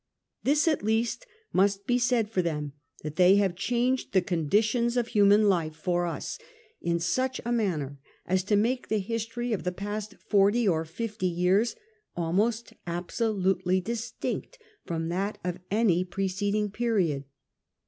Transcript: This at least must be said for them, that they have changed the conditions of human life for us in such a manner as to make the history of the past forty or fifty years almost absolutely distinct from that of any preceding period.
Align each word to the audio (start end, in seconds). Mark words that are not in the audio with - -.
This 0.43 0.67
at 0.67 0.81
least 0.81 1.27
must 1.53 1.85
be 1.85 1.99
said 1.99 2.27
for 2.27 2.41
them, 2.41 2.73
that 3.03 3.17
they 3.17 3.35
have 3.35 3.53
changed 3.55 4.13
the 4.13 4.21
conditions 4.23 4.97
of 4.97 5.09
human 5.09 5.47
life 5.47 5.75
for 5.75 6.07
us 6.07 6.39
in 6.81 6.99
such 6.99 7.39
a 7.45 7.51
manner 7.51 7.99
as 8.25 8.43
to 8.45 8.55
make 8.55 8.87
the 8.87 8.97
history 8.97 9.53
of 9.53 9.63
the 9.63 9.71
past 9.71 10.15
forty 10.27 10.67
or 10.67 10.85
fifty 10.85 11.27
years 11.27 11.75
almost 12.17 12.73
absolutely 12.87 13.79
distinct 13.79 14.57
from 14.87 15.09
that 15.09 15.37
of 15.43 15.59
any 15.69 16.03
preceding 16.03 16.71
period. 16.71 17.25